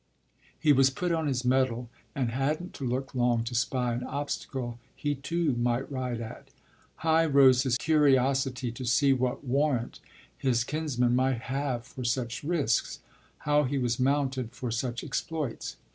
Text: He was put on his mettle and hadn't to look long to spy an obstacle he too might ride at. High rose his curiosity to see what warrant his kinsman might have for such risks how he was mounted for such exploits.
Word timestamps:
He 0.59 0.73
was 0.73 0.89
put 0.89 1.11
on 1.11 1.27
his 1.27 1.45
mettle 1.45 1.87
and 2.15 2.31
hadn't 2.31 2.73
to 2.73 2.87
look 2.87 3.13
long 3.13 3.43
to 3.43 3.53
spy 3.53 3.93
an 3.93 4.03
obstacle 4.03 4.79
he 4.95 5.13
too 5.13 5.53
might 5.57 5.91
ride 5.91 6.19
at. 6.19 6.47
High 6.95 7.27
rose 7.27 7.61
his 7.61 7.77
curiosity 7.77 8.71
to 8.71 8.83
see 8.83 9.13
what 9.13 9.43
warrant 9.43 9.99
his 10.35 10.63
kinsman 10.63 11.15
might 11.15 11.41
have 11.41 11.85
for 11.85 12.03
such 12.03 12.43
risks 12.43 13.01
how 13.45 13.65
he 13.65 13.77
was 13.77 13.99
mounted 13.99 14.53
for 14.53 14.71
such 14.71 15.03
exploits. 15.03 15.75